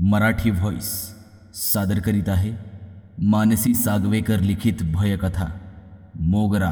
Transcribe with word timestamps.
Marathi 0.00 0.50
voice 0.50 1.14
सादर 1.54 1.98
करीत 1.98 2.28
आहे 2.28 2.52
मानसी 3.18 3.74
सागवेकर 3.74 4.40
लिखित 4.40 4.72
भयकथा 4.82 5.46
मोगरा. 6.14 6.70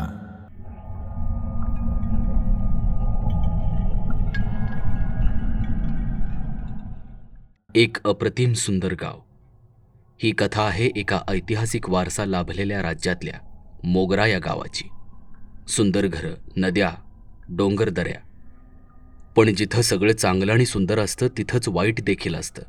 एक 7.74 7.96
अप्रतिम 8.06 8.52
सुंदर 8.52 8.92
गाव. 8.92 9.20
ही 10.22 10.30
कथा 10.30 10.62
आहे 10.62 10.86
एका 10.96 11.20
ऐतिहासिक 11.28 11.90
वारसा 11.90 12.24
लाभलेल्या 12.24 12.82
राज्यातल्या 12.82 13.68
मोगरा 13.84 14.26
या 14.26 14.38
गावाची. 14.38 14.88
सुंदर 15.68 16.06
घरं 16.06 16.34
नद्या 16.56 16.90
डोंगर 17.48 17.88
दऱ्या. 17.88 18.20
पण 19.36 19.54
जिथं 19.54 19.82
सगळं 19.82 20.12
चांगलं 20.12 20.52
आणि 20.52 20.66
सुंदर 20.66 20.98
असतं 20.98 21.26
तिथंच 21.38 21.68
वाईट 21.68 22.04
देखील 22.04 22.34
असतं. 22.34 22.62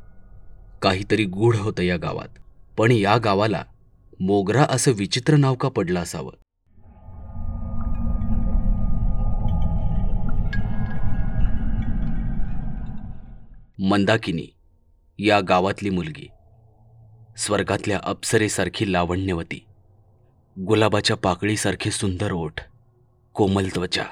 काहीतरी 0.82 1.26
गूढ 1.26 1.56
होतं 1.56 1.84
या 1.84 1.98
गावात. 1.98 2.30
पण 2.78 2.92
या 2.92 3.18
गावाला 3.18 3.64
मोगरा 4.20 4.66
असं 4.70 4.92
विचित्र 4.92 5.36
नाव 5.36 5.56
का 5.56 5.70
पडलं 5.70 6.00
असावं? 6.00 6.32
मंदाकिनी 13.80 14.48
या 15.20 15.40
गावातली 15.40 15.90
मुलगी. 15.90 16.28
स्वर्गातल्या 17.38 18.00
अप्सरेसारखी 18.04 18.94
लावण्यवती. 18.94 19.66
गुलाबाच्या 20.60 21.16
पाकळीसारखे 21.16 21.92
सुंदर 21.92 22.32
ओठ. 22.32 22.62
कोमल 23.34 23.68
त्वचा. 23.76 24.04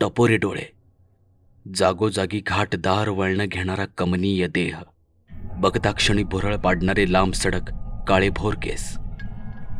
टपोरे 0.00 0.36
डोळे. 0.36 0.72
जागोजागी 1.74 2.42
घाटदार 2.46 3.08
वळणं 3.08 3.44
घेणारा 3.48 3.84
कमनीय 3.84 4.46
देह. 4.46 4.82
बघता 5.56 5.92
भुरळ 6.30 6.56
पाडणारे 6.56 7.12
लांब 7.12 7.32
सडक 7.32 7.62
काळे 8.08 8.28
भोर 8.28 8.54
केस. 8.62 8.98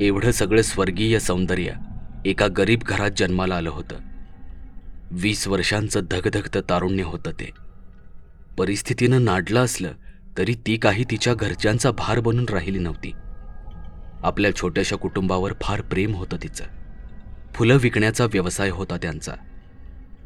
एवढं 0.01 0.31
सगळं 0.31 0.62
स्वर्गीय 0.62 1.19
सौंदर्य 1.19 1.73
एका 2.25 2.47
गरीब 2.47 2.81
घरात 2.83 3.11
जन्माला 3.17 3.55
आलं 3.55 3.70
होतं. 3.70 3.97
वीस 5.11 5.48
वर्षांचं 5.48 6.01
धगधगतं 6.11 6.61
तारुण्य 6.70 7.03
होतं 7.03 7.31
ते. 7.31 7.51
परिस्थितीनं 8.59 9.25
नाडलं 9.25 9.64
असलं 9.64 9.92
तरी 10.39 10.55
ती 10.67 10.77
काही 10.77 11.05
तिच्या 11.11 11.34
घरच्यांचा 11.34 11.91
भार 11.91 12.20
बनून 12.20 12.45
राहिली 12.48 12.79
नव्हती. 12.79 13.12
आपल्या 14.23 14.56
छोट्याशा 14.56 14.97
कुटुंबावर 14.97 15.53
फार 15.62 15.81
प्रेम 15.81 16.14
होतं 16.14 16.36
तिचं. 16.42 16.64
फुलं 17.55 17.79
विकण्याचा 17.81 18.25
व्यवसाय 18.25 18.70
होता 18.70 18.97
त्यांचा. 18.97 19.33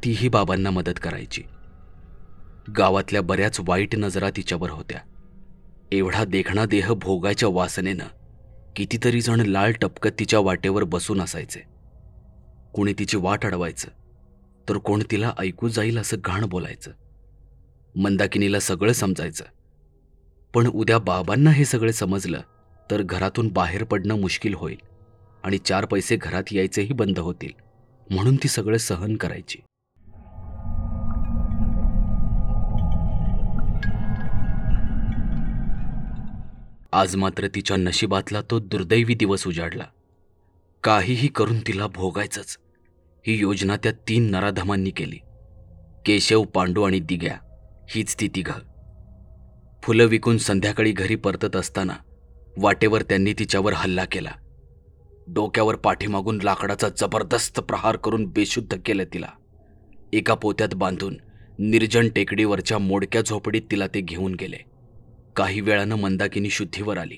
तीही 0.05 0.29
बाबांना 0.29 0.71
मदत 0.71 1.01
करायची. 1.03 1.43
गावातल्या 2.79 3.23
बऱ्याच 3.23 3.61
वाईट 3.61 3.97
नजरा 3.97 4.31
तिच्यावर 4.31 4.71
होत्या. 4.71 5.01
एवढा 5.93 6.25
देखणा 6.25 6.65
देह 6.65 6.93
भोगायच्या 6.93 7.49
वासनेनं 7.49 8.05
कितीतरी 8.77 9.21
जण 9.21 9.41
लाल 9.41 9.73
टपकत 9.73 10.11
तिच्या 10.19 10.41
वाटेवर 10.41 10.85
बसून 10.85 11.21
असायचे. 11.21 11.61
कुणी 12.75 12.93
तिची 12.99 13.17
वाट 13.17 13.47
अडवायचं 13.47 13.89
तर 14.69 14.77
कोण 14.77 15.03
तिला 15.11 15.33
ऐकू 15.39 15.69
जाईल 15.69 15.99
असं 15.99 16.17
घाण 16.25 16.45
बोलायचं. 16.45 16.91
मंदाकिनीला 17.95 18.61
सगळं 18.61 18.93
समजायचं. 18.93 19.45
पण 20.55 20.67
उद्या 20.67 20.99
बाबांना 20.99 21.51
हे 21.51 21.65
सगळं 21.65 21.93
समजलं 21.93 22.41
तर 22.91 23.03
घरातून 23.03 23.49
बाहेर 23.49 23.85
पडणं 23.85 24.21
मुश्किल 24.21 24.55
होईल 24.55 24.79
आणि 25.45 25.59
चार 25.59 25.85
पैसे 25.85 26.17
घरात 26.17 26.53
यायचेही 26.53 26.93
बंद 26.93 27.19
होतील 27.19 27.53
म्हणून 28.11 28.37
ती 28.37 28.49
सगळं 28.49 28.77
सहन 28.77 29.17
करायची. 29.17 29.59
आज 36.93 37.17
मात्र 37.17 37.47
तिच्या 37.47 37.77
नशिबातला 37.77 38.41
तो 38.51 38.59
दुर्दैवी 38.59 39.15
दिवस 39.15 39.47
उजाडला. 39.47 39.85
काहीही 40.85 41.29
करून 41.29 41.61
तिला 41.61 41.87
भोगायचंच. 41.87 42.59
ही 43.27 43.39
योजना 43.39 43.77
त्या 43.77 43.93
तीन 43.93 44.31
नराधमांनी 44.31 44.91
केली. 44.91 45.17
केशव 46.07 46.43
पांडू 46.43 46.83
आणि 46.83 47.01
दिग्या 47.01 47.37
हीच 47.91 48.17
ती 48.21 48.29
तिघं. 48.29 48.59
फुलं 49.83 50.05
विकून 50.05 50.39
संध्याकाळी 50.39 50.93
घरी 50.93 51.17
परतत 51.17 51.57
असताना 51.57 51.93
वाटेवर 52.57 53.03
त्यांनी 53.03 53.33
तिच्यावर 53.33 53.73
हल्ला 53.73 54.05
केला. 54.05 54.31
डोक्यावर 55.29 55.77
पाठीमागून 55.77 56.39
लाकडाचा 56.43 56.89
जबरदस्त 56.89 57.61
प्रहार 57.61 57.97
करून 57.97 58.27
बेशुद्ध 58.27 58.77
केलं 58.87 59.05
तिला. 59.05 59.29
एका 60.13 60.35
पोत्यात 60.35 60.75
बांधून 60.75 61.17
निर्जन 61.59 62.09
टेकडीवरच्या 62.09 62.79
मोडक्या 62.79 63.21
झोपडीत 63.21 63.63
तिला 63.71 63.87
ते 63.87 64.01
घेऊन 64.01 64.35
गेले. 64.35 64.70
काही 65.37 65.61
वेळानं 65.61 65.95
मंदाकिनी 65.95 66.51
शुद्धीवर 66.51 66.99
आली. 66.99 67.17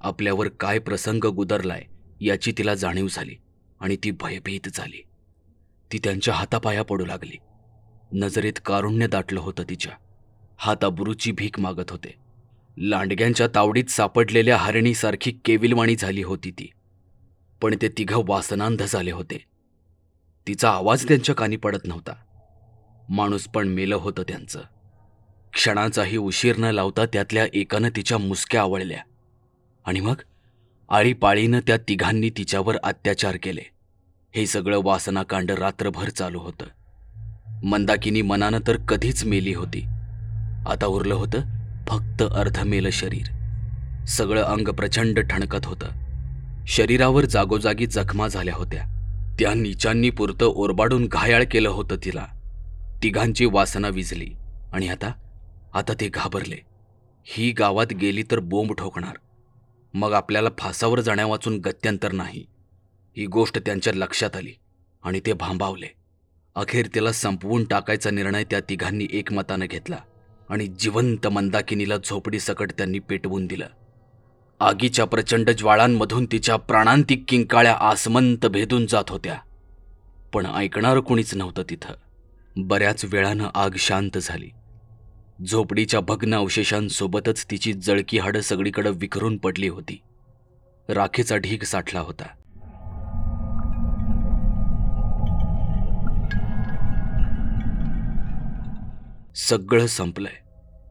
आपल्यावर 0.00 0.48
काय 0.48 0.78
प्रसंग 0.78 1.24
गुदरलाय 1.24 1.82
याची 2.20 2.52
तिला 2.58 2.74
जाणीव 2.74 3.06
झाली 3.10 3.34
आणि 3.80 3.96
ती 4.04 4.10
भयभीत 4.10 4.68
झाली. 4.74 5.02
ती 5.92 5.98
त्यांच्या 6.04 6.34
हातापाया 6.34 6.82
पडू 6.82 7.04
लागली. 7.04 7.36
नजरेत 8.12 8.52
कारुण्य 8.66 9.06
दाटलं 9.06 9.40
होतं 9.40 9.62
तिच्या. 9.70 9.92
हात 10.56 10.76
अब्रूची 10.82 11.32
भीक 11.32 11.60
मागत 11.60 11.90
होते. 11.90 12.14
लांडग्यांच्या 12.78 13.46
तावडीत 13.54 13.84
सापडलेल्या 13.84 14.56
हरणीसारखी 14.56 15.30
केविलवाणी 15.30 15.96
झाली 15.96 16.22
होती 16.22 16.50
ती. 16.50 16.70
पण 17.60 17.74
ते 17.82 17.88
तिघं 17.88 18.22
वासनांध 18.26 18.82
झाले 18.82 19.10
होते. 19.10 19.44
तिचा 20.46 20.70
आवाज 20.70 21.08
त्यांच्या 21.08 21.34
कानी 21.34 21.56
पडत 21.56 21.80
नव्हता. 21.84 22.12
माणूस 23.08 23.48
पण 23.48 23.68
मेलं 23.68 23.96
होतं 23.96 24.22
त्यांचं. 24.22 24.62
क्षणाचाही 25.52 26.16
उशीर 26.16 26.56
न 26.56 26.64
लावता 26.64 27.06
त्यातल्या 27.06 27.46
एकानं 27.54 27.88
तिच्या 27.96 28.18
मुसक्या 28.18 28.60
आवळल्या. 28.60 28.98
आणि 29.84 30.00
मग 30.00 30.14
आळीपाळीनं 30.88 31.60
त्या 31.66 31.76
तिघांनी 31.76 32.30
तिच्यावर 32.30 32.76
अत्याचार 32.76 33.36
केले. 33.42 33.60
हे 34.36 34.46
सगळं 34.46 34.80
वासनाकांड 34.84 35.50
रात्रभर 35.50 36.08
चालू 36.08 36.38
होतं. 36.38 36.64
मंदाकिनी 37.64 38.22
मनानं 38.22 38.60
तर 38.66 38.76
कधीच 38.76 39.24
मेली 39.24 39.54
होती. 39.54 39.86
आता 40.66 40.86
उरलं 40.86 41.14
होतं 41.14 41.40
फक्त 41.88 42.22
अर्धमेलं 42.22 42.90
शरीर. 42.90 43.26
सगळं 44.04 44.42
अंग 44.42 44.68
प्रचंड 44.68 45.20
ठणकत 45.20 45.66
होतं. 45.66 45.86
शरीरावर 46.66 47.24
जागोजागी 47.24 47.86
जखमा 47.86 48.28
झाल्या 48.28 48.54
होत्या. 48.54 48.84
त्या 49.38 49.54
नीचांनी 49.54 50.10
पुरतं 50.10 50.46
ओरबाडून 50.46 51.06
घायाळ 51.06 51.44
केलं 51.44 51.68
होतं 51.68 51.96
तिला. 52.04 52.26
तिघांची 53.02 53.46
वासना 53.46 53.88
विझली 53.88 54.30
आणि 54.72 54.88
आता 54.88 55.12
आता 55.74 55.92
ते 56.00 56.08
घाबरले. 56.08 56.56
ही 57.24 57.50
गावात 57.50 57.92
गेली 57.92 58.22
तर 58.22 58.38
बोंब 58.38 58.72
ठोकणार. 58.72 59.16
मग 59.94 60.12
आपल्याला 60.12 60.48
फासावर 60.58 61.00
जाण्यावाचून 61.00 61.58
गत्यंतर 61.58 62.12
नाही. 62.12 62.46
ही 63.16 63.26
गोष्ट 63.26 63.58
त्यांच्या 63.58 63.92
लक्षात 63.92 64.36
आली 64.36 64.52
आणि 65.02 65.20
ते 65.26 65.32
भांबावले. 65.32 65.86
अखेर 66.54 66.86
तिला 66.94 67.12
संपवून 67.12 67.64
टाकायचा 67.64 68.10
निर्णय 68.10 68.44
त्या 68.44 68.60
तिघांनी 68.60 69.06
एकमतानं 69.12 69.66
घेतला 69.66 69.96
आणि 70.48 70.66
जिवंत 70.66 71.26
मंदाकिनीला 71.26 71.96
झोपडीसकट 71.96 72.72
त्यांनी 72.72 72.98
पेटवून 72.98 73.46
दिलं. 73.46 73.66
आगीच्या 74.60 75.04
प्रचंड 75.04 75.50
ज्वाळांमधून 75.50 76.26
तिच्या 76.26 76.56
प्राणांतिक 76.56 77.24
किंकाळ्या 77.28 77.74
आसमंत 77.80 78.46
भेदून 78.46 78.86
जात 78.86 79.04
होत्या. 79.08 79.38
पण 80.32 80.46
ऐकणारं 80.46 81.00
कुणीच 81.00 81.34
नव्हतं 81.34 81.62
तिथं. 81.70 81.94
बऱ्याच 82.56 83.04
वेळानं 83.04 83.48
आग 83.54 83.70
शांत 83.78 84.18
झाली. 84.18 84.50
झोपडीच्या 85.46 86.00
भग्न 86.00 86.34
अवशेषांसोबतच 86.34 87.46
तिची 87.50 87.72
जळकी 87.72 88.18
हाडं 88.18 88.40
सगळीकडे 88.40 88.90
विखरून 88.90 89.36
पडली 89.36 89.68
होती. 89.68 90.00
राखेचा 90.88 91.36
ढीग 91.36 91.62
साठला 91.62 92.00
होता. 92.00 92.24
सगळं 99.36 99.86
संपलंय. 99.86 100.38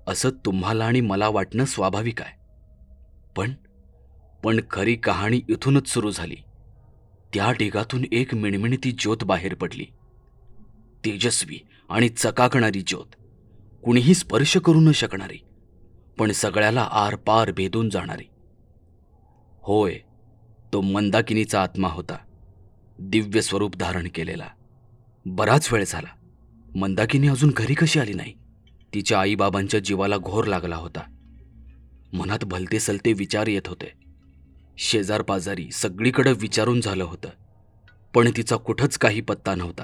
असं 0.08 0.30
तुम्हाला 0.30 0.86
आणि 0.86 1.02
मला 1.02 1.28
वाटणं 1.28 1.66
स्वाभाविक 1.66 2.22
आहे. 2.22 2.40
पण 3.36 3.54
पण 4.44 4.60
खरी 4.72 4.96
कहाणी 4.96 5.42
इथूनच 5.50 5.88
सुरू 5.88 6.12
झाली. 6.12 6.36
त्या 7.34 7.52
ढिगातून 7.52 8.06
एक 8.12 8.36
मिणमिणती 8.36 8.92
ज्योत 8.92 9.24
बाहेर 9.24 9.54
पडली. 9.54 9.86
तेजस्वी 11.06 11.60
आणि 11.90 12.10
चकाकणारी 12.10 12.84
ज्योत. 12.88 13.17
कुणीही 13.88 14.14
स्पर्श 14.14 14.58
करू 14.58 14.80
न 14.80 14.92
शकणारी 14.92 15.38
पण 16.18 16.32
सगळ्याला 16.32 16.90
आरपार 16.92 17.52
भेदून 17.52 17.90
जाणारी. 17.90 18.24
होय 19.62 20.00
तो 20.74 20.82
मंदाकिनीचा 20.82 21.64
आत्मा 21.64 21.88
होता. 21.88 22.18
दिव्य 23.00 23.42
स्वरूप 23.42 23.76
धारण 23.76 24.08
केलेला. 24.16 24.48
बराच 25.26 25.74
वेळ 25.74 25.84
झाला. 25.88 26.08
मंदाकिनी 26.76 27.28
अजून 27.28 27.54
घरी 27.58 27.74
कशी 27.74 28.00
आली 28.00 28.14
नाही? 28.14 28.34
तिच्या 28.94 29.20
आईबाबांच्या 29.20 29.80
जीवाला 29.80 30.18
घोर 30.18 30.46
लागला 30.46 30.76
होता. 30.76 31.02
मनात 32.14 32.44
भलते 32.44 32.80
सलते 32.80 33.14
विचार 33.14 33.48
येत 33.48 33.68
होते. 33.68 33.94
शेजारपाजारी 34.78 35.72
सगळीकडं 35.72 36.24
सगळीकडे 36.24 36.34
विचारून 36.42 36.82
झालं 36.82 37.04
होतं. 37.04 37.30
पण 38.14 38.32
तिचा 38.38 38.56
कुठंच 38.56 38.98
काही 38.98 39.22
पत्ता 39.22 39.56
नव्हता. 39.56 39.84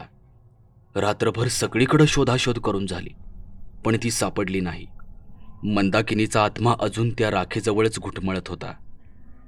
रात्रभर 0.96 1.48
सगळीकडं 1.48 2.06
शोधाशोध 2.06 2.60
करून 2.60 2.86
झाली. 2.86 3.10
पण 3.86 3.98
ती 4.04 4.12
सापडली 4.12 4.60
नाही. 4.60 4.88
मंदाकिनीचा 5.64 6.44
आत्मा 6.44 6.76
अजून 6.80 7.10
त्या 7.10 7.32
राखेजवळच 7.32 8.00
घुटमळत 8.00 8.48
होता. 8.48 8.74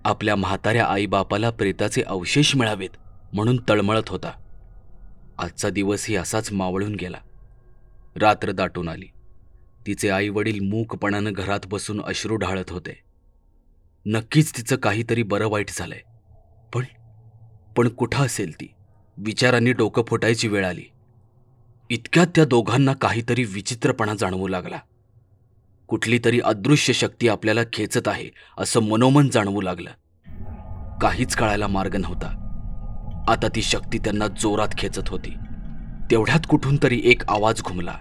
आपल्या 0.06 0.36
म्हाताऱ्या 0.36 0.86
आईबापाला 0.86 1.50
प्रेताचे 1.50 2.02
अवशेष 2.02 2.56
मिळावेत 2.56 2.90
म्हणून 3.34 3.58
तळमळत 3.70 4.10
होता. 4.10 4.32
आजचा 5.38 5.70
दिवसही 5.70 6.16
असाच 6.16 6.54
मावळून 6.54 6.96
गेला. 6.96 7.18
रात्र 8.16 8.52
दाटून 8.52 8.90
आली. 8.90 9.06
तिचे 9.88 10.10
आई 10.10 10.30
वडील 10.30 10.60
मूकपणानं 10.60 11.34
घरात 11.34 11.60
बसून 11.66 12.02
अश्रू 12.02 12.36
ढाळत 12.36 12.70
होते. 12.70 13.04
नक्कीच 14.06 14.58
तिचं 14.58 14.76
काहीतरी 14.76 15.24
बरं 15.24 15.48
वाईट 15.48 15.70
झालंय. 15.70 16.02
पण 16.74 16.84
पण 17.78 17.88
कुठं 17.88 18.26
असेल 18.26 18.56
ती? 18.56 18.74
विचारांनी 19.18 19.72
डोकं 19.72 20.04
फुटायची 20.08 20.48
वेळ 20.48 20.66
आली. 20.66 20.84
इतक्यात 21.90 22.28
त्या 22.36 22.46
दोघांना 22.46 22.94
काहीतरी 22.94 23.44
विचित्रपणा 23.44 24.14
जाणवू 24.14 24.48
लागला. 24.48 24.78
कुठली 25.88 26.20
तरी 26.26 26.40
अदृश्य 26.40 26.94
शक्ती 26.94 27.28
आपल्याला 27.28 27.62
खेचत 27.74 28.08
आहे 28.08 28.30
असं 28.58 28.80
मनोमन 28.80 29.30
जाणवू 29.30 29.62
लागलं. 29.62 29.90
काहीच 31.02 31.36
कळायला 31.36 31.68
मार्ग 31.68 31.96
नव्हता. 31.96 32.28
आता 33.28 33.48
ती 33.56 33.62
शक्ती 33.62 33.98
त्यांना 33.98 34.28
जोरात 34.28 34.68
खेचत 34.78 35.08
होती. 35.08 35.34
तेवढ्यात 36.12 36.40
कुठून 36.50 36.78
तरी 36.84 37.02
एक 37.04 37.22
आवाज 37.30 37.62
घुमला. 37.62 37.96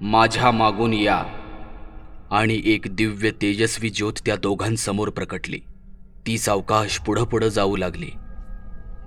माझ्या 0.00 0.50
मागून 0.50 0.92
या. 0.92 1.24
आणि 2.30 2.62
एक 2.64 2.86
दिव्य 2.90 3.30
तेजस्वी 3.30 3.90
ज्योत 3.90 4.12
त्या 4.26 4.36
दोघांसमोर 4.36 5.08
प्रकटली. 5.08 5.60
ती 6.26 6.38
सावकाश 6.38 6.98
पुढं 6.98 7.24
पुढं 7.24 7.48
जाऊ 7.48 7.76
लागली. 7.76 8.10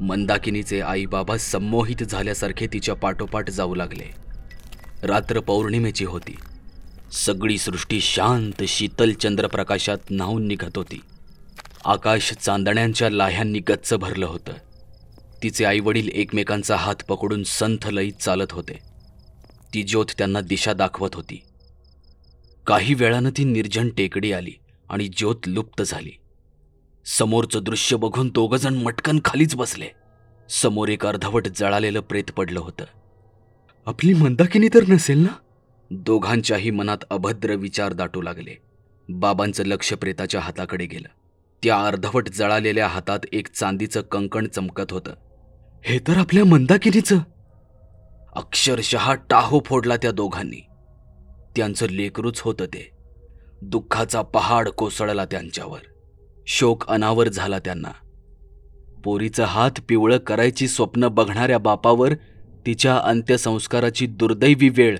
मंदाकिनीचे 0.02 0.82
आई 0.82 1.06
बाबा 1.06 1.38
संमोहित 1.38 2.04
झाल्यासारखे 2.04 2.68
तिच्या 2.68 2.96
पाठोपाठ 2.96 3.50
जाऊ 3.50 3.76
लागले. 3.76 4.04
रात्र 5.04 5.40
पौर्णिमेची 5.40 6.06
होती. 6.06 6.36
सगळी 7.12 7.58
सृष्टी 7.58 8.02
शांत 8.02 8.64
शीतल 8.68 9.12
चंद्रप्रकाशात 9.12 9.98
न्हावून 10.12 10.48
निघत 10.48 10.72
होती. 10.76 11.02
आकाश 11.86 12.34
चांदण्यांच्या 12.34 13.10
लाह्यांनी 13.10 13.60
गच्च 13.60 13.94
भरलं 13.94 14.26
होतं. 14.26 14.54
तिचे 15.44 15.66
आईवडील 15.66 16.10
एकमेकांचा 16.14 16.76
हात 16.76 16.96
पकडून 17.08 17.44
संथ 17.44 17.88
लईत 17.88 18.14
चालत 18.14 18.52
होते. 18.52 18.80
ती 19.74 19.84
ज्योत 19.84 20.06
त्यांना 20.18 20.42
दिशा 20.42 20.74
दाखवत 20.74 21.10
होती. 21.14 21.44
काही 22.68 22.94
वेळानं 22.94 23.30
ती 23.30 23.44
निर्जन 23.44 23.90
टेकडी 23.90 24.32
आली 24.32 24.54
आणि 24.90 25.08
ज्योत 25.08 25.36
लुप्त 25.48 25.82
झाली. 25.82 26.12
समोरचं 27.06 27.60
दृश्य 27.64 27.98
बघून 27.98 28.30
दोघजण 28.30 28.74
मटकन 28.74 29.20
खालीच 29.26 29.56
बसले. 29.56 29.86
समोर 30.50 30.90
एक 30.90 31.06
अर्धवट 31.06 31.48
जळालेलं 31.48 32.00
प्रेत 32.00 32.32
पडलं 32.38 32.60
होतं. 32.60 32.86
आपली 33.86 34.14
मंदाकिनी 34.14 34.68
तर 34.68 34.84
नसेल 34.90 35.20
ना? 35.20 35.34
दोघांच्याही 35.92 36.72
मनात 36.72 36.98
अभद्र 37.10 37.54
विचार 37.54 37.94
दाटू 37.94 38.22
लागले. 38.22 38.62
बाबांचं 39.10 39.66
लक्ष 39.66 39.94
प्रेताच्या 39.94 40.42
हाताकडे 40.42 40.86
गेलं. 40.86 41.08
त्या 41.64 41.86
अर्धवट 41.86 42.30
जळालेल्या 42.30 42.88
हातात 42.88 43.20
एक 43.32 43.48
चांदीचं 43.52 44.02
कंकण 44.02 44.48
चमकत 44.48 44.92
होतं. 44.92 45.14
हे 45.84 46.00
तर 46.00 46.18
आपल्या 46.18 46.46
मंदाकिनीचं. 46.46 47.18
अक्षरशः 48.36 49.14
टाहो 49.14 49.62
फोडला 49.66 49.96
त्या 49.98 50.12
दोघांनी. 50.12 50.66
त्यांचं 51.56 51.86
लेकरूच 51.90 52.40
होतं 52.40 52.66
ते. 52.66 52.92
दुःखाचा 53.62 54.22
पहाड 54.22 54.70
कोसळला 54.70 55.26
त्यांच्यावर. 55.26 55.93
शोक 56.48 56.88
अनावर 56.88 57.30
झाला 57.30 57.60
त्यांना. 57.60 57.92
पोरीचं 59.04 59.44
हात 59.44 59.72
पिवळं 59.90 60.18
करायची 60.18 60.68
स्वप्न 60.68 61.08
बघणाऱ्या 61.08 61.58
बापावर 61.58 62.14
तिच्या 62.66 62.98
अंत्यसंस्काराची 62.98 64.08
दुर्दैवी 64.08 64.70
वेळ 64.70 64.98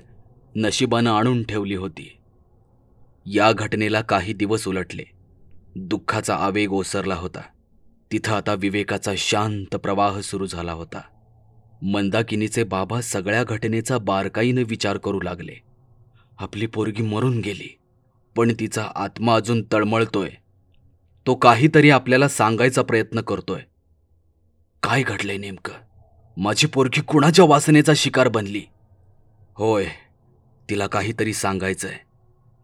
नशिबानं 0.56 1.10
आणून 1.10 1.42
ठेवली 1.42 1.74
होती. 1.74 2.16
या 3.26 3.52
घटनेला 3.52 4.00
काही 4.00 4.32
दिवस 4.32 4.68
उलटले. 4.68 5.02
दुःखाचा 5.76 6.36
आवेग 6.36 6.72
ओसरला 6.72 7.14
होता. 7.14 7.40
तिथं 8.12 8.32
आता 8.32 8.54
विवेकाचा 8.54 9.12
शांत 9.16 9.76
प्रवाह 9.76 10.20
सुरू 10.20 10.46
झाला 10.46 10.72
होता. 10.72 11.00
मंदाकिनीचे 11.82 12.64
बाबा 12.64 13.00
सगळ्या 13.00 13.44
घटनेचा 13.44 13.98
बारकाईनं 13.98 14.62
विचार 14.66 14.96
करू 14.96 15.20
लागले. 15.20 15.62
आपली 16.38 16.66
पोरगी 16.66 17.02
मरून 17.02 17.40
गेली 17.40 17.78
पण 18.36 18.52
तिचा 18.60 18.88
आत्मा 18.94 19.34
अजून 19.34 19.62
तळमळतोय. 19.72 20.30
तो 21.26 21.34
काहीतरी 21.34 21.90
आपल्याला 21.90 22.28
सांगायचा 22.28 22.82
प्रयत्न 22.82 23.20
करतोय. 23.20 23.60
काय 24.82 25.02
घडलंय 25.02 25.36
नेमकं? 25.36 25.72
माझी 26.36 26.66
पोरगी 26.66 27.00
कुणाच्या 27.00 27.44
वासनेचा 27.44 27.92
शिकार 27.96 28.28
बनली? 28.28 28.62
होय 29.54 29.86
तिला 30.70 30.86
काहीतरी 30.86 31.32
सांगायचंय. 31.32 31.94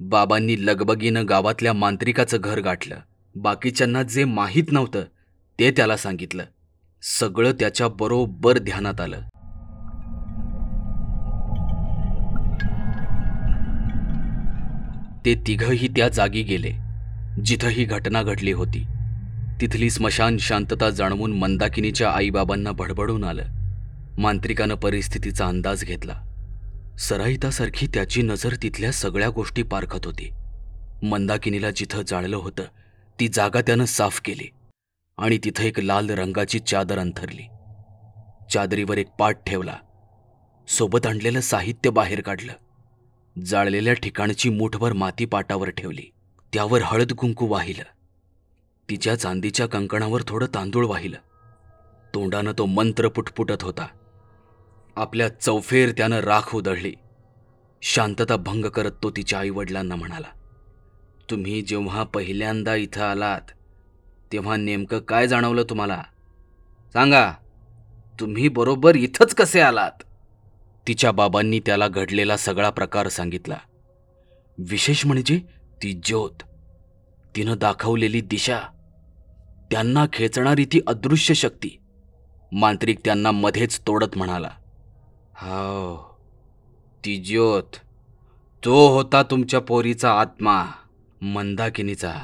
बाबांनी 0.01 0.67
लगबगीनं 0.67 1.25
गावातल्या 1.29 1.73
मांत्रिकाचं 1.73 2.37
घर 2.41 2.61
गाठलं. 2.61 2.97
बाकीच्यांना 3.35 4.03
जे 4.03 4.25
माहीत 4.25 4.65
नव्हतं 4.73 5.01
ते 5.59 5.71
त्याला 5.71 5.97
सांगितलं. 5.97 6.45
सगळं 7.03 7.53
त्याच्या 7.53 7.89
बरोबर 7.89 8.59
ध्यानात 8.59 9.01
आलं. 9.01 9.21
ते 15.25 15.35
तिघही 15.35 15.89
त्या 15.89 16.09
जागी 16.09 16.43
गेले. 16.43 16.90
जिथं 17.45 17.69
ही 17.69 17.85
घटना 17.85 18.23
घडली 18.23 18.53
होती 18.53 18.85
तिथली 19.61 19.91
स्मशान 19.91 20.39
शांतता 20.39 20.91
जाणवून 20.91 21.33
मंदाकिनीच्या 21.33 22.11
आईबाबांना 22.11 22.73
भडबडून 22.73 23.25
आलं. 23.25 23.45
मांत्रिकानं 24.19 24.75
परिस्थितीचा 24.75 25.47
अंदाज 25.47 25.85
घेतला. 25.85 26.23
सराईतासारखी 26.99 27.87
त्याची 27.87 28.23
नजर 28.23 28.55
तिथल्या 28.63 28.93
सगळ्या 28.93 29.29
गोष्टी 29.29 29.63
पारखत 29.63 30.07
होती. 30.07 30.31
मंदाकिनीला 31.03 31.71
जिथं 31.71 32.03
जाळलं 32.07 32.37
होतं 32.37 32.63
ती 33.21 33.29
जागा 33.29 33.61
त्यानं 33.61 33.85
साफ 33.85 34.21
केली 34.25 34.51
आणि 35.19 35.39
तिथं 35.45 35.63
एक 35.63 35.81
लाल 35.81 36.11
रंगाची 36.11 36.59
चादर 36.59 36.99
अंथरली. 36.99 37.43
चादरीवर 38.53 38.99
एक 38.99 39.09
पाट 39.19 39.37
ठेवला. 39.47 39.77
सोबत 40.69 41.07
आणलेलं 41.07 41.41
साहित्य 41.41 41.91
बाहेर 41.91 42.21
काढलं. 42.21 42.53
जाळलेल्या 43.45 43.95
ठिकाणची 43.95 44.49
मुठभर 44.49 44.93
माती 44.93 45.25
पाटावर 45.25 45.71
ठेवली. 45.71 46.13
त्यावर 46.53 46.81
हळद 46.85 47.13
कुंकू 47.13 47.47
वाहिलं. 47.47 47.83
तिच्या 48.91 49.17
चांदीच्या 49.17 49.67
कंकणावर 49.67 50.21
थोडं 50.29 50.47
तांदूळ 50.55 50.87
वाहिलं. 50.87 51.17
तोंडानं 52.15 52.53
तो 52.59 52.67
मंत्र 52.67 53.09
पुटपुटत 53.09 53.63
होता. 53.63 53.87
आपल्या 54.97 55.29
चौफेर 55.29 55.91
त्यानं 55.91 56.21
राख 56.21 56.55
उधळली. 56.55 56.95
शांतता 57.83 58.37
भंग 58.37 58.65
करत 58.65 58.91
तो 59.03 59.11
तिच्या 59.11 59.39
आईवडिलांना 59.39 59.97
म्हणाला 59.97 60.27
तुम्ही 61.31 61.63
जेव्हा 61.63 62.03
पहिल्यांदा 62.05 62.75
इथं 62.75 63.03
आलात 63.03 63.41
तेव्हा 64.33 64.57
नेमकं 64.57 64.99
काय 64.99 65.29
जाणवलं 65.29 65.63
तुम्हाला? 65.63 66.03
सांगा 66.93 67.33
तुम्ही 68.21 68.49
बरोबर 68.49 68.97
इथंच 68.97 69.35
कसे 69.35 69.61
आलात? 69.61 70.03
तिच्या 70.89 71.13
बाबांनी 71.13 71.61
त्याला 71.61 71.89
घडलेला 71.89 72.37
सगळा 72.37 72.71
प्रकार 72.71 73.09
सांगितला. 73.09 73.57
विशेष 74.59 75.07
म्हणजे 75.07 75.41
ती 75.83 76.01
ज्योत. 76.05 76.43
तिनं 77.37 77.59
दाखवलेली 77.59 78.21
दिशा. 78.21 78.61
त्यांना 79.71 80.07
खेचणारी 80.13 80.65
ती 80.65 80.81
अदृश्य 80.87 81.35
शक्ती. 81.35 81.81
मांत्रिक 82.53 82.99
त्यांना 83.05 83.31
मध्येच 83.31 83.81
तोडत 83.87 84.17
म्हणाला 84.17 84.51
हाव 85.35 85.97
ती 87.05 87.17
ज्योत. 87.17 87.77
तो 88.65 88.89
होता 88.89 89.23
तुमच्या 89.23 89.61
पोरीचा 89.61 90.21
आत्मा 90.21 90.65
मंदाकिनीचा. 91.23 92.15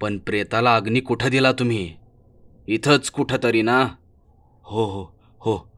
पण 0.00 0.18
प्रेताला 0.18 0.76
अग्नी 0.76 1.00
कुठं 1.00 1.30
दिला 1.30 1.52
तुम्ही? 1.52 1.96
इथंच 2.66 3.10
कुठं 3.10 3.36
तरी 3.42 3.62
ना? 3.62 3.88
हो 4.62 4.84
हो 4.84 5.04
हो 5.38 5.72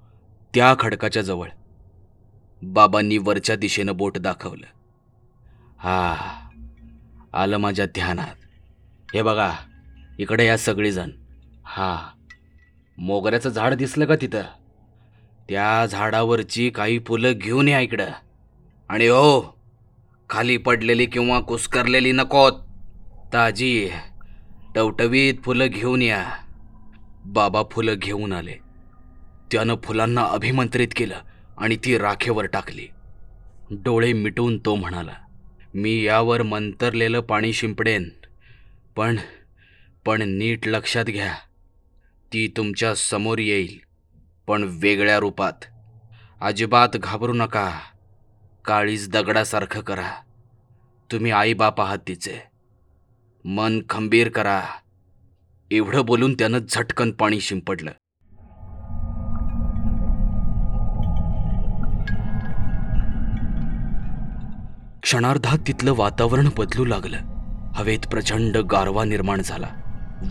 त्या 0.55 0.75
खडकाच्या 0.79 1.23
जवळ. 1.23 1.49
बाबांनी 2.63 3.19
वरच्या 3.19 3.57
दिशेनं 3.57 3.97
बोट 3.97 4.19
दाखवलं. 4.19 4.67
हा 5.79 6.15
आलं 7.35 7.57
माझ्या 7.57 7.87
ध्यानात. 7.87 8.35
हे 9.15 9.23
बघा 9.23 9.53
इकडे 10.19 10.47
या 10.47 10.59
सगळीजण. 10.59 11.11
हा 11.65 12.09
मोगऱ्याचं 12.99 13.49
झाड 13.49 13.75
दिसलं 13.75 14.05
का 14.05 14.15
तिथं? 14.17 14.43
त्या 15.49 15.87
झाडावरची 15.87 16.71
काही 16.71 16.99
फुलं 16.99 17.33
घेऊन 17.33 17.69
या 17.69 17.81
इकडं. 17.81 18.07
आणि 18.89 19.07
हो 19.07 19.59
खाली 20.31 20.57
पडलेली 20.57 21.07
किंवा 21.07 21.41
कुस्करलेली 21.41 22.13
नकोत. 22.13 22.53
ताजी 23.33 23.91
टवटवीत 24.75 25.35
फुलं 25.45 25.67
घेऊन 25.67 26.03
या. 26.03 26.27
बाबा 27.25 27.63
फुलं 27.71 27.95
घेऊन 27.99 28.33
आले. 28.33 28.55
त्यानं 29.53 29.75
फुलांना 29.85 30.25
अभिमंत्रित 30.25 30.89
केलं 30.97 31.19
आणि 31.59 31.77
ती 31.77 31.99
राखेवर 31.99 32.45
टाकली. 32.45 32.89
डोळे 33.71 34.13
मिटून 34.13 34.59
तो 34.59 34.75
म्हणाला 34.75 35.13
मी 35.81 36.03
यावर 36.03 36.43
मंतरलेलं 36.43 37.21
पाणी 37.21 37.53
शिंपडेन. 37.53 38.09
पण 38.97 39.17
पण 40.05 40.23
नीट 40.23 40.69
लक्षात 40.69 41.05
घ्या. 41.05 41.35
ती 42.33 42.53
तुमच्यासमोर 42.57 43.39
येईल 43.39 43.79
पण 44.47 44.79
वेगळ्या 44.83 45.19
रूपात. 45.19 45.53
अजिबात 46.41 46.89
घाबरू 46.97 47.33
नका. 47.33 47.79
काळीज 48.65 49.09
दगडासारखं 49.09 49.81
करा. 49.81 50.13
तुम्ही 51.13 51.31
आईबाप 51.31 51.81
आहात 51.81 51.99
तिचे. 52.09 52.43
मन 53.45 53.83
खंबीर 53.91 54.29
करा. 54.29 54.63
एवढं 55.71 56.05
बोलून 56.05 56.35
त्यानं 56.35 56.59
झटकन 56.59 57.11
पाणी 57.11 57.41
शिंपडलं. 57.41 57.91
क्षणार्धात 65.09 65.59
तिथलं 65.67 65.93
वातावरण 65.93 66.49
बदलू 66.59 66.85
लागलं. 66.85 67.17
हवेत 67.75 67.99
प्रचंड 68.11 68.57
गारवा 68.57 69.05
निर्माण 69.05 69.43
झाला. 69.43 69.67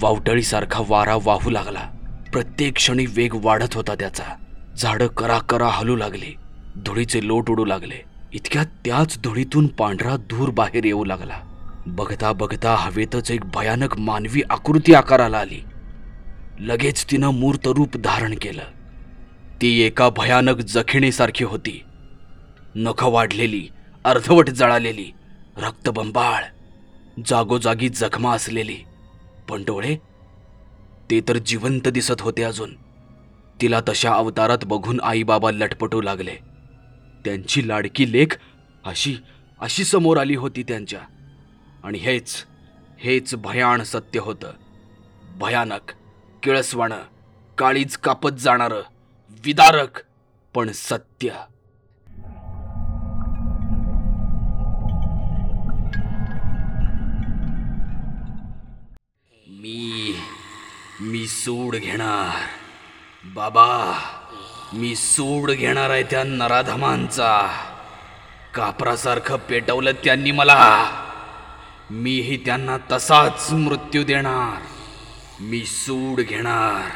वावटळीसारखा 0.02 0.84
वारा 0.88 1.16
वाहू 1.16 1.50
लागला. 1.50 1.80
प्रत्येक 2.32 2.76
क्षणी 2.76 3.06
वेग 3.06 3.30
वाढत 3.34 3.74
होता 3.74 3.96
त्याचा. 3.96 4.24
झाडं 4.78 5.08
करा 5.08 5.38
करा 5.38 5.68
हलू 5.68 5.96
लागली. 5.96 6.36
धुळीचे 6.76 7.28
लोट 7.28 7.50
उडू 7.50 7.66
लागले. 7.66 8.04
इतक्यात 8.34 8.66
त्याच 8.86 9.18
धुळीतून 9.24 9.68
पांढरा 9.68 10.16
धूर 10.16 10.50
बाहेर 10.50 10.86
येऊ 10.86 11.04
लागला. 11.04 11.36
बघता 11.88 12.32
बघता 12.32 12.76
हवेतच 12.76 13.32
एक 13.32 13.42
भयानक 13.54 13.98
मानवी 13.98 14.42
आकृती 14.50 14.94
आकाराला 14.94 15.38
आली. 15.38 15.64
लगेच 16.60 17.06
तिनं 17.12 17.30
मूर्त 17.30 17.68
रूप 17.68 17.98
धारण 17.98 18.36
केलं. 18.42 18.64
ती 19.62 19.82
एका 19.82 20.10
भयानक 20.10 20.58
जखिणीसारखी 20.58 21.44
होती. 21.44 21.84
नखं 22.76 23.12
वाढलेली 23.12 23.68
अर्धवट 24.04 24.50
जळालेली 24.50 25.12
रक्तबंबाळ 25.58 26.44
जागोजागी 27.26 27.90
जखमा 27.90 28.36
असलेली. 28.36 28.78
पण 29.50 29.64
डोळे? 29.64 29.96
ते 31.12 31.22
तर 31.22 31.38
जिवंत 31.38 31.88
दिसत 31.88 32.22
होते 32.22 32.44
अजून. 32.44 32.76
तिला 33.62 33.82
तशा 33.90 34.14
अवतारात 34.14 34.58
बघून 34.66 35.00
आईबाबा 35.04 35.52
लटपटू 35.52 36.02
लागले. 36.02 36.36
त्यांची 37.26 37.68
लाडकी 37.68 38.12
लेख 38.12 38.38
अशी 38.86 39.18
अशी 39.60 39.84
समोर 39.84 40.18
आली 40.18 40.36
होती 40.36 40.64
त्यांच्या. 40.64 41.00
आणि 41.84 41.98
हेच 41.98 42.46
हेच 43.00 43.36
भयाण 43.36 43.84
सत्य 43.84 44.20
होतं. 44.20 44.52
भयानक 45.36 45.92
किळसवाणं 46.44 47.00
काळीच 47.58 47.98
कापत 47.98 48.30
जाणारं 48.30 48.82
विदारक 49.46 50.02
पण 50.54 50.72
सत्य. 50.72 51.30
मी 59.68 60.16
मी 61.02 61.28
सूड 61.28 61.76
घेणार. 61.76 62.36
बाबा 63.26 64.00
मी 64.74 64.96
सूड 64.96 65.52
घेणार 65.52 65.90
आहे 65.90 66.04
त्या 66.04 66.24
नराधमांचा. 66.24 67.64
कापरासारखं 68.56 69.38
पेटवलं 69.38 69.92
त्यांनी 69.92 70.32
मला. 70.32 70.86
मीही 71.90 72.38
त्यांना 72.38 72.78
तसाच 72.92 73.52
मृत्यू 73.52 74.04
देणार. 74.04 74.62
मी 75.40 75.66
सूड 75.66 76.22
घेणार. 76.22 76.90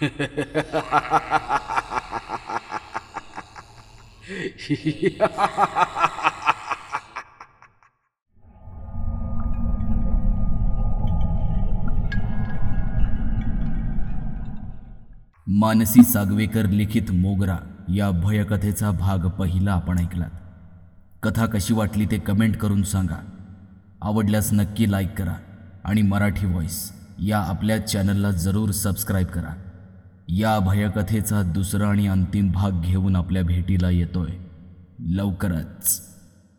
मानसी 15.48 16.02
सागवेकर 16.02 16.66
लिखित 16.66 17.10
मोगरा 17.10 17.56
या 17.88 18.10
भयकथेचा 18.10 18.90
भाग 18.90 19.18
पहिला 19.18 19.72
आपण 19.72 19.98
ऐकलात. 19.98 20.30
कथा 21.22 21.46
कशी 21.46 21.74
वाटली 21.74 22.06
ते 22.06 22.18
कमेंट 22.18 22.56
करून 22.56 22.82
सांगा. 22.82 23.20
आवडल्यास 24.02 24.52
नक्की 24.52 24.92
लाईक 24.92 25.18
करा 25.18 25.34
आणि 25.84 26.02
मराठी 26.02 26.46
व्हॉईस 26.46 26.92
या 27.18 27.38
आपल्या 27.38 27.86
चॅनलला 27.86 28.30
जरूर 28.30 28.70
सबस्क्राईब 28.70 29.26
करा. 29.26 29.54
या 30.28 30.58
भयकथेचा 30.58 31.42
दुसरा 31.42 31.88
आणि 31.88 32.06
अंतिम 32.06 32.52
भाग 32.52 32.70
घेऊन 32.80 33.16
आपल्या 33.16 33.42
भेटीला 33.42 33.90
येतोय. 33.90 34.30
लवकरच. 34.98 36.00